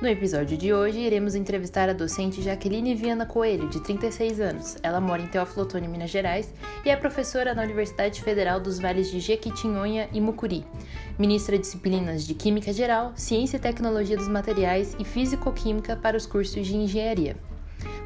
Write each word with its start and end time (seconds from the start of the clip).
No 0.00 0.06
episódio 0.06 0.56
de 0.56 0.72
hoje, 0.72 1.00
iremos 1.00 1.34
entrevistar 1.34 1.88
a 1.88 1.92
docente 1.92 2.40
Jaqueline 2.40 2.94
Viana 2.94 3.26
Coelho, 3.26 3.68
de 3.68 3.82
36 3.82 4.40
anos. 4.40 4.76
Ela 4.80 5.00
mora 5.00 5.20
em 5.20 5.26
Teófilo 5.26 5.62
Otoni, 5.62 5.88
Minas 5.88 6.08
Gerais, 6.08 6.54
e 6.84 6.88
é 6.88 6.94
professora 6.94 7.52
na 7.52 7.64
Universidade 7.64 8.22
Federal 8.22 8.60
dos 8.60 8.78
Vales 8.78 9.10
de 9.10 9.18
Jequitinhonha 9.18 10.08
e 10.12 10.20
Mucuri. 10.20 10.64
Ministra 11.18 11.58
disciplinas 11.58 12.24
de 12.24 12.32
Química 12.32 12.72
Geral, 12.72 13.12
Ciência 13.16 13.56
e 13.56 13.60
Tecnologia 13.60 14.16
dos 14.16 14.28
Materiais 14.28 14.94
e 15.00 15.04
Físico-Química 15.04 15.96
para 15.96 16.16
os 16.16 16.26
cursos 16.26 16.64
de 16.64 16.76
Engenharia. 16.76 17.36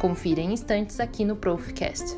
Confira 0.00 0.40
em 0.40 0.52
instantes 0.52 1.00
aqui 1.00 1.24
no 1.24 1.34
Profcast. 1.34 2.16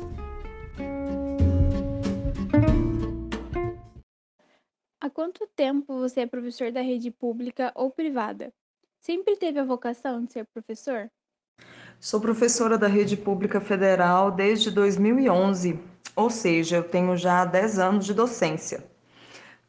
Há 5.01 5.09
quanto 5.09 5.47
tempo 5.55 5.97
você 5.97 6.19
é 6.19 6.27
professor 6.27 6.71
da 6.71 6.81
rede 6.81 7.09
pública 7.09 7.71
ou 7.73 7.89
privada? 7.89 8.53
Sempre 9.05 9.35
teve 9.35 9.59
a 9.59 9.65
vocação 9.65 10.23
de 10.23 10.31
ser 10.31 10.45
professor? 10.45 11.11
Sou 11.99 12.21
professora 12.21 12.77
da 12.77 12.87
rede 12.87 13.17
pública 13.17 13.59
federal 13.59 14.31
desde 14.31 14.71
2011, 14.71 15.77
ou 16.15 16.29
seja, 16.29 16.77
eu 16.77 16.83
tenho 16.85 17.17
já 17.17 17.43
10 17.43 17.79
anos 17.79 18.05
de 18.05 18.13
docência. 18.13 18.81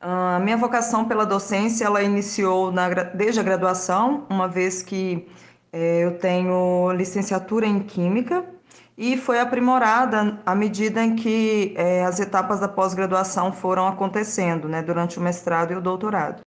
A 0.00 0.38
minha 0.38 0.56
vocação 0.56 1.08
pela 1.08 1.26
docência 1.26 1.84
ela 1.84 2.00
iniciou 2.00 2.70
na, 2.70 2.88
desde 2.88 3.40
a 3.40 3.42
graduação, 3.42 4.24
uma 4.30 4.46
vez 4.46 4.84
que 4.84 5.28
é, 5.72 6.04
eu 6.04 6.16
tenho 6.16 6.92
licenciatura 6.92 7.66
em 7.66 7.80
Química 7.80 8.48
e 8.96 9.16
foi 9.16 9.40
aprimorada 9.40 10.40
à 10.46 10.54
medida 10.54 11.02
em 11.02 11.16
que 11.16 11.74
é, 11.76 12.04
as 12.04 12.20
etapas 12.20 12.60
da 12.60 12.68
pós-graduação 12.68 13.52
foram 13.52 13.88
acontecendo, 13.88 14.68
né, 14.68 14.80
durante 14.80 15.18
o 15.18 15.20
mestrado 15.20 15.72
e 15.72 15.76
o 15.76 15.80
doutorado. 15.80 16.44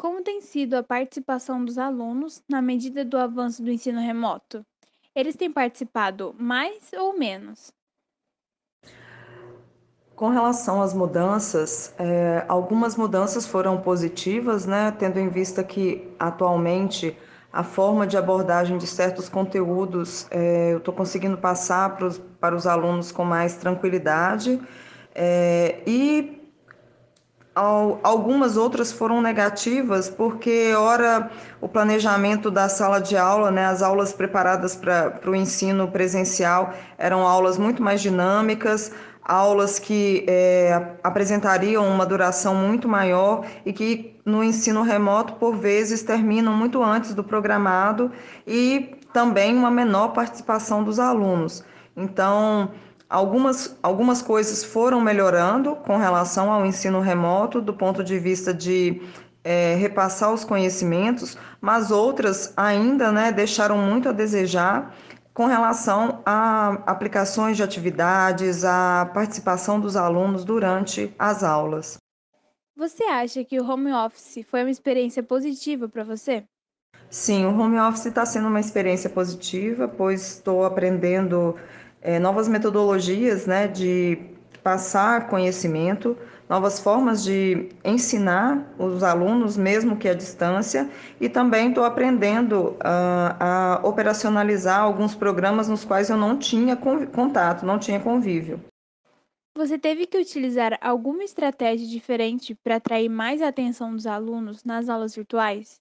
Como 0.00 0.22
tem 0.22 0.40
sido 0.40 0.76
a 0.76 0.82
participação 0.82 1.62
dos 1.62 1.76
alunos 1.76 2.42
na 2.48 2.62
medida 2.62 3.04
do 3.04 3.18
avanço 3.18 3.62
do 3.62 3.70
ensino 3.70 4.00
remoto? 4.00 4.64
Eles 5.14 5.36
têm 5.36 5.52
participado 5.52 6.34
mais 6.38 6.90
ou 6.94 7.18
menos? 7.18 7.70
Com 10.16 10.30
relação 10.30 10.80
às 10.80 10.94
mudanças, 10.94 11.94
é, 11.98 12.46
algumas 12.48 12.96
mudanças 12.96 13.44
foram 13.44 13.78
positivas, 13.82 14.64
né, 14.64 14.90
tendo 14.90 15.18
em 15.18 15.28
vista 15.28 15.62
que 15.62 16.08
atualmente 16.18 17.14
a 17.52 17.62
forma 17.62 18.06
de 18.06 18.16
abordagem 18.16 18.78
de 18.78 18.86
certos 18.86 19.28
conteúdos 19.28 20.26
é, 20.30 20.72
eu 20.72 20.78
estou 20.78 20.94
conseguindo 20.94 21.36
passar 21.36 21.94
para 21.94 22.06
os, 22.06 22.16
para 22.40 22.56
os 22.56 22.66
alunos 22.66 23.12
com 23.12 23.22
mais 23.22 23.56
tranquilidade. 23.56 24.58
É, 25.14 25.82
e 25.86 26.39
Algumas 28.02 28.56
outras 28.56 28.90
foram 28.90 29.20
negativas, 29.20 30.08
porque, 30.08 30.72
ora, 30.74 31.30
o 31.60 31.68
planejamento 31.68 32.50
da 32.50 32.70
sala 32.70 32.98
de 33.00 33.18
aula, 33.18 33.50
né, 33.50 33.66
as 33.66 33.82
aulas 33.82 34.14
preparadas 34.14 34.74
para 34.74 35.20
o 35.26 35.34
ensino 35.34 35.86
presencial 35.88 36.72
eram 36.96 37.26
aulas 37.26 37.58
muito 37.58 37.82
mais 37.82 38.00
dinâmicas, 38.00 38.90
aulas 39.22 39.78
que 39.78 40.24
é, 40.26 40.94
apresentariam 41.02 41.86
uma 41.86 42.06
duração 42.06 42.54
muito 42.54 42.88
maior 42.88 43.44
e 43.66 43.74
que 43.74 44.18
no 44.24 44.42
ensino 44.42 44.80
remoto, 44.80 45.34
por 45.34 45.54
vezes, 45.54 46.02
terminam 46.02 46.54
muito 46.54 46.82
antes 46.82 47.12
do 47.12 47.22
programado 47.22 48.10
e 48.46 48.96
também 49.12 49.54
uma 49.54 49.70
menor 49.70 50.14
participação 50.14 50.82
dos 50.82 50.98
alunos. 50.98 51.62
Então, 51.94 52.70
Algumas, 53.10 53.76
algumas 53.82 54.22
coisas 54.22 54.62
foram 54.62 55.00
melhorando 55.00 55.74
com 55.74 55.96
relação 55.96 56.52
ao 56.52 56.64
ensino 56.64 57.00
remoto, 57.00 57.60
do 57.60 57.74
ponto 57.74 58.04
de 58.04 58.16
vista 58.20 58.54
de 58.54 59.02
é, 59.42 59.74
repassar 59.74 60.32
os 60.32 60.44
conhecimentos, 60.44 61.36
mas 61.60 61.90
outras 61.90 62.54
ainda 62.56 63.10
né, 63.10 63.32
deixaram 63.32 63.76
muito 63.76 64.08
a 64.08 64.12
desejar 64.12 64.94
com 65.34 65.46
relação 65.46 66.22
a 66.24 66.68
aplicações 66.86 67.56
de 67.56 67.64
atividades, 67.64 68.64
a 68.64 69.10
participação 69.12 69.80
dos 69.80 69.96
alunos 69.96 70.44
durante 70.44 71.12
as 71.18 71.42
aulas. 71.42 71.98
Você 72.76 73.02
acha 73.02 73.44
que 73.44 73.58
o 73.58 73.68
home 73.68 73.92
office 73.92 74.46
foi 74.48 74.62
uma 74.62 74.70
experiência 74.70 75.20
positiva 75.20 75.88
para 75.88 76.04
você? 76.04 76.44
Sim, 77.08 77.44
o 77.44 77.58
home 77.58 77.78
office 77.80 78.06
está 78.06 78.24
sendo 78.24 78.46
uma 78.46 78.60
experiência 78.60 79.10
positiva, 79.10 79.88
pois 79.88 80.36
estou 80.36 80.64
aprendendo 80.64 81.56
é, 82.02 82.18
novas 82.18 82.48
metodologias 82.48 83.46
né, 83.46 83.68
de 83.68 84.18
passar 84.62 85.28
conhecimento, 85.28 86.16
novas 86.48 86.80
formas 86.80 87.22
de 87.22 87.68
ensinar 87.84 88.74
os 88.78 89.02
alunos, 89.02 89.56
mesmo 89.56 89.96
que 89.96 90.08
à 90.08 90.14
distância, 90.14 90.90
e 91.20 91.28
também 91.28 91.68
estou 91.68 91.84
aprendendo 91.84 92.70
uh, 92.70 92.76
a 93.38 93.80
operacionalizar 93.84 94.80
alguns 94.80 95.14
programas 95.14 95.68
nos 95.68 95.84
quais 95.84 96.10
eu 96.10 96.16
não 96.16 96.36
tinha 96.36 96.76
contato, 96.76 97.64
não 97.64 97.78
tinha 97.78 98.00
convívio. 98.00 98.60
Você 99.56 99.78
teve 99.78 100.06
que 100.06 100.18
utilizar 100.18 100.78
alguma 100.80 101.24
estratégia 101.24 101.86
diferente 101.86 102.54
para 102.54 102.76
atrair 102.76 103.08
mais 103.08 103.42
a 103.42 103.48
atenção 103.48 103.94
dos 103.94 104.06
alunos 104.06 104.64
nas 104.64 104.88
aulas 104.88 105.14
virtuais? 105.14 105.80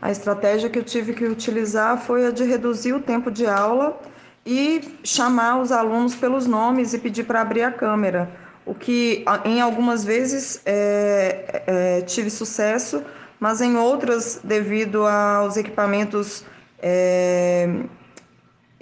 A 0.00 0.10
estratégia 0.10 0.70
que 0.70 0.78
eu 0.78 0.84
tive 0.84 1.12
que 1.12 1.24
utilizar 1.24 1.98
foi 1.98 2.26
a 2.26 2.30
de 2.30 2.44
reduzir 2.44 2.92
o 2.92 3.02
tempo 3.02 3.30
de 3.30 3.46
aula 3.46 4.00
e 4.44 4.80
chamar 5.04 5.60
os 5.60 5.70
alunos 5.70 6.14
pelos 6.14 6.46
nomes 6.46 6.94
e 6.94 6.98
pedir 6.98 7.24
para 7.24 7.40
abrir 7.40 7.62
a 7.62 7.72
câmera, 7.72 8.30
o 8.64 8.74
que 8.74 9.24
em 9.44 9.60
algumas 9.60 10.04
vezes 10.04 10.62
é, 10.64 11.64
é, 11.66 12.02
tive 12.02 12.30
sucesso, 12.30 13.04
mas 13.38 13.60
em 13.60 13.76
outras, 13.76 14.40
devido 14.42 15.06
aos 15.06 15.56
equipamentos 15.56 16.44
é, 16.78 17.66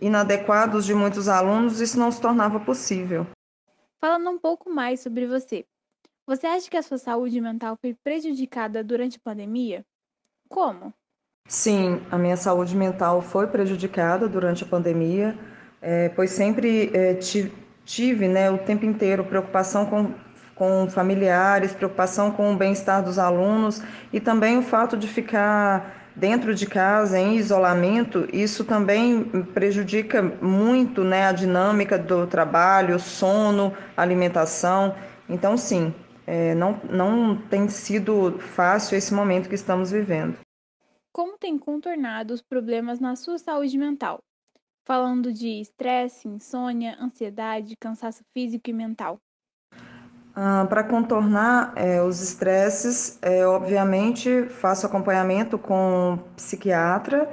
inadequados 0.01 0.85
de 0.85 0.95
muitos 0.95 1.29
alunos, 1.29 1.81
isso 1.81 1.99
não 1.99 2.11
se 2.11 2.21
tornava 2.21 2.61
possível. 2.61 3.27
Falando 4.01 4.31
um 4.31 4.39
pouco 4.39 4.71
mais 4.71 5.01
sobre 5.01 5.27
você, 5.27 5.65
você 6.27 6.47
acha 6.47 6.71
que 6.71 6.77
a 6.77 6.83
sua 6.83 6.99
saúde 6.99 7.41
mental 7.41 7.77
foi 7.81 7.95
prejudicada 7.95 8.85
durante 8.85 9.17
a 9.17 9.21
pandemia? 9.21 9.85
Como? 10.49 10.93
Sim, 11.49 12.03
a 12.11 12.19
minha 12.19 12.37
saúde 12.37 12.77
mental 12.77 13.23
foi 13.23 13.47
prejudicada 13.47 14.29
durante 14.29 14.65
a 14.65 14.67
pandemia, 14.67 15.35
é, 15.81 16.11
pois 16.11 16.31
sempre 16.33 16.91
é, 16.93 17.15
tive 17.87 18.29
né, 18.29 18.51
o 18.51 18.59
tempo 18.59 18.85
inteiro 18.85 19.25
preocupação 19.25 19.87
com, 19.87 20.11
com 20.55 20.87
familiares, 20.91 21.73
preocupação 21.73 22.31
com 22.31 22.53
o 22.53 22.57
bem-estar 22.57 23.03
dos 23.03 23.19
alunos 23.19 23.83
e 24.13 24.21
também 24.21 24.59
o 24.59 24.63
fato 24.63 24.95
de 24.95 25.09
ficar 25.09 26.11
dentro 26.15 26.55
de 26.55 26.67
casa, 26.67 27.19
em 27.19 27.37
isolamento, 27.37 28.29
isso 28.31 28.63
também 28.63 29.25
prejudica 29.55 30.21
muito 30.43 31.03
né, 31.03 31.29
a 31.29 31.33
dinâmica 31.33 31.97
do 31.97 32.27
trabalho, 32.27 32.99
sono, 32.99 33.73
alimentação. 33.97 34.95
Então, 35.27 35.57
sim, 35.57 35.95
é, 36.27 36.55
não, 36.55 36.79
não 36.91 37.37
tem 37.37 37.69
sido 37.69 38.39
fácil 38.39 38.99
esse 38.99 39.15
momento 39.15 39.49
que 39.49 39.55
estamos 39.55 39.91
vivendo 39.91 40.37
como 41.19 41.37
tem 41.37 41.59
contornado 41.59 42.33
os 42.33 42.41
problemas 42.41 43.01
na 43.01 43.17
sua 43.17 43.39
saúde 43.39 43.77
mental, 43.77 44.21
falando 44.87 45.33
de 45.33 45.61
estresse, 45.61 46.29
insônia, 46.29 46.97
ansiedade, 47.01 47.75
cansaço 47.77 48.23
físico 48.33 48.71
e 48.71 48.73
mental. 48.73 49.19
Ah, 50.33 50.65
Para 50.69 50.85
contornar 50.85 51.73
é, 51.75 52.01
os 52.01 52.23
estresses, 52.23 53.19
é, 53.21 53.45
obviamente 53.45 54.45
faço 54.45 54.87
acompanhamento 54.87 55.59
com 55.59 56.21
psiquiatra, 56.37 57.29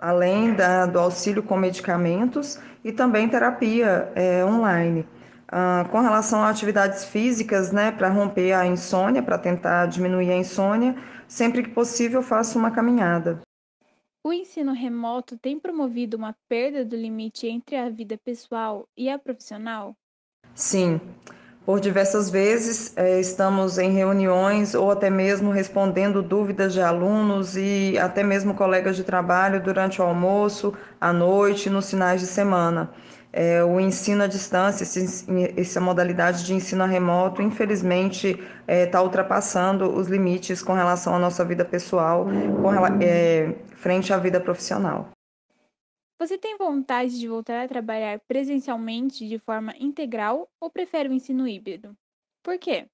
além 0.00 0.54
da, 0.54 0.86
do 0.86 0.98
auxílio 0.98 1.42
com 1.42 1.58
medicamentos 1.58 2.58
e 2.82 2.90
também 2.90 3.28
terapia 3.28 4.10
é, 4.14 4.42
online. 4.46 5.06
Ah, 5.48 5.86
com 5.92 6.00
relação 6.00 6.42
a 6.42 6.50
atividades 6.50 7.04
físicas, 7.04 7.70
né, 7.70 7.92
para 7.92 8.08
romper 8.08 8.52
a 8.52 8.66
insônia, 8.66 9.22
para 9.22 9.38
tentar 9.38 9.86
diminuir 9.86 10.30
a 10.32 10.36
insônia, 10.36 10.96
sempre 11.28 11.62
que 11.62 11.70
possível 11.70 12.20
faço 12.20 12.58
uma 12.58 12.70
caminhada. 12.70 13.40
O 14.24 14.32
ensino 14.32 14.72
remoto 14.72 15.38
tem 15.38 15.58
promovido 15.58 16.16
uma 16.16 16.34
perda 16.48 16.84
do 16.84 16.96
limite 16.96 17.46
entre 17.46 17.76
a 17.76 17.88
vida 17.88 18.18
pessoal 18.18 18.88
e 18.96 19.08
a 19.08 19.16
profissional? 19.16 19.94
Sim. 20.52 21.00
Por 21.64 21.78
diversas 21.80 22.28
vezes 22.28 22.92
eh, 22.96 23.20
estamos 23.20 23.78
em 23.78 23.90
reuniões 23.90 24.74
ou 24.74 24.90
até 24.90 25.10
mesmo 25.10 25.50
respondendo 25.50 26.22
dúvidas 26.22 26.72
de 26.72 26.80
alunos 26.80 27.56
e 27.56 27.96
até 27.98 28.24
mesmo 28.24 28.54
colegas 28.54 28.96
de 28.96 29.04
trabalho 29.04 29.62
durante 29.62 30.00
o 30.00 30.04
almoço, 30.04 30.74
à 31.00 31.12
noite, 31.12 31.70
nos 31.70 31.88
finais 31.88 32.20
de 32.20 32.26
semana 32.26 32.92
é, 33.32 33.62
o 33.62 33.78
ensino 33.78 34.22
à 34.22 34.26
distância, 34.26 34.82
esse, 34.84 35.26
essa 35.56 35.80
modalidade 35.80 36.44
de 36.44 36.54
ensino 36.54 36.84
remoto, 36.86 37.42
infelizmente, 37.42 38.28
está 38.28 38.42
é, 38.66 38.86
tá 38.86 39.02
ultrapassando 39.02 39.94
os 39.94 40.08
limites 40.08 40.62
com 40.62 40.72
relação 40.72 41.14
à 41.14 41.18
nossa 41.18 41.44
vida 41.44 41.64
pessoal, 41.64 42.24
com, 42.24 43.02
é, 43.02 43.54
frente 43.76 44.12
à 44.12 44.18
vida 44.18 44.40
profissional. 44.40 45.10
Você 46.18 46.38
tem 46.38 46.56
vontade 46.56 47.18
de 47.20 47.28
voltar 47.28 47.62
a 47.62 47.68
trabalhar 47.68 48.18
presencialmente 48.26 49.28
de 49.28 49.38
forma 49.38 49.74
integral 49.78 50.48
ou 50.58 50.70
prefere 50.70 51.10
o 51.10 51.12
ensino 51.12 51.46
híbrido? 51.46 51.94
Por 52.42 52.58
quê? 52.58 52.86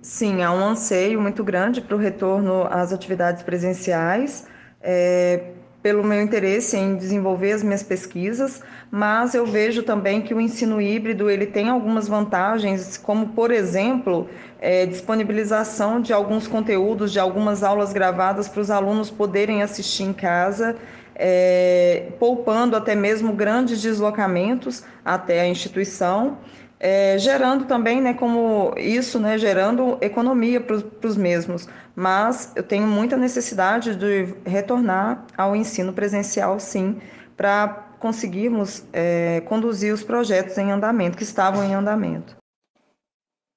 Sim, 0.00 0.42
há 0.42 0.52
um 0.52 0.64
anseio 0.64 1.20
muito 1.20 1.42
grande 1.42 1.80
para 1.80 1.96
o 1.96 1.98
retorno 1.98 2.64
às 2.70 2.92
atividades 2.92 3.42
presenciais 3.42 4.46
é, 4.80 5.54
pelo 5.82 6.04
meu 6.04 6.22
interesse 6.22 6.76
em 6.76 6.94
desenvolver 6.94 7.52
as 7.52 7.62
minhas 7.62 7.82
pesquisas, 7.82 8.62
mas 8.90 9.34
eu 9.34 9.44
vejo 9.44 9.82
também 9.82 10.22
que 10.22 10.32
o 10.32 10.40
ensino 10.40 10.80
híbrido 10.80 11.28
ele 11.28 11.46
tem 11.46 11.68
algumas 11.68 12.06
vantagens, 12.06 12.96
como 12.96 13.30
por 13.30 13.50
exemplo 13.50 14.28
é, 14.60 14.86
disponibilização 14.86 16.00
de 16.00 16.12
alguns 16.12 16.46
conteúdos, 16.46 17.10
de 17.10 17.18
algumas 17.18 17.64
aulas 17.64 17.92
gravadas 17.92 18.48
para 18.48 18.60
os 18.60 18.70
alunos 18.70 19.10
poderem 19.10 19.60
assistir 19.62 20.04
em 20.04 20.12
casa, 20.12 20.76
é, 21.16 22.10
poupando 22.18 22.76
até 22.76 22.94
mesmo 22.94 23.32
grandes 23.32 23.82
deslocamentos 23.82 24.84
até 25.04 25.40
a 25.40 25.48
instituição 25.48 26.38
é, 26.84 27.16
gerando 27.16 27.64
também, 27.64 28.00
né, 28.00 28.12
como 28.12 28.74
isso, 28.76 29.20
né, 29.20 29.38
gerando 29.38 29.96
economia 30.00 30.60
para 30.60 30.74
os 31.06 31.16
mesmos. 31.16 31.68
Mas 31.94 32.52
eu 32.56 32.64
tenho 32.64 32.88
muita 32.88 33.16
necessidade 33.16 33.94
de 33.94 34.24
retornar 34.44 35.24
ao 35.38 35.54
ensino 35.54 35.92
presencial, 35.92 36.58
sim, 36.58 37.00
para 37.36 37.68
conseguirmos 38.00 38.84
é, 38.92 39.42
conduzir 39.42 39.94
os 39.94 40.02
projetos 40.02 40.58
em 40.58 40.72
andamento, 40.72 41.16
que 41.16 41.22
estavam 41.22 41.62
em 41.62 41.72
andamento. 41.72 42.36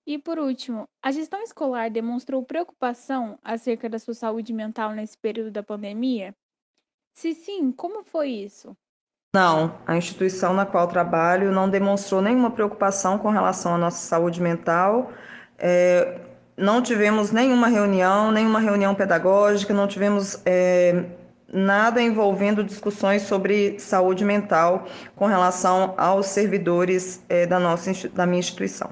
E 0.05 0.19
por 0.19 0.37
último, 0.37 0.87
a 1.01 1.11
gestão 1.11 1.41
escolar 1.41 1.89
demonstrou 1.89 2.45
preocupação 2.45 3.39
acerca 3.41 3.89
da 3.89 3.97
sua 3.97 4.13
saúde 4.13 4.53
mental 4.53 4.91
nesse 4.91 5.17
período 5.17 5.49
da 5.49 5.63
pandemia? 5.63 6.35
Se 7.15 7.33
sim, 7.33 7.71
como 7.71 8.03
foi 8.03 8.29
isso? 8.29 8.77
Não, 9.35 9.75
a 9.85 9.97
instituição 9.97 10.53
na 10.53 10.65
qual 10.65 10.87
trabalho 10.87 11.51
não 11.51 11.69
demonstrou 11.69 12.21
nenhuma 12.21 12.51
preocupação 12.51 13.17
com 13.17 13.29
relação 13.29 13.75
à 13.75 13.77
nossa 13.77 13.97
saúde 13.97 14.41
mental. 14.41 15.11
É, 15.59 16.19
não 16.55 16.81
tivemos 16.81 17.33
nenhuma 17.33 17.67
reunião, 17.67 18.31
nenhuma 18.31 18.61
reunião 18.61 18.95
pedagógica, 18.95 19.73
não 19.73 19.89
tivemos 19.89 20.41
é, 20.45 21.03
nada 21.51 22.01
envolvendo 22.01 22.63
discussões 22.63 23.23
sobre 23.23 23.77
saúde 23.77 24.23
mental 24.23 24.85
com 25.17 25.25
relação 25.25 25.93
aos 25.97 26.27
servidores 26.27 27.21
é, 27.27 27.45
da, 27.45 27.59
nossa, 27.59 27.91
da 28.13 28.25
minha 28.25 28.39
instituição. 28.39 28.89